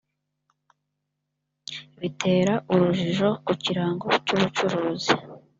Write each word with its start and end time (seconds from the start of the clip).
bitera 1.99 2.53
urujijo 2.73 3.27
ku 3.45 3.53
kirango 3.63 4.07
cy’ubucuruzi 4.25 5.13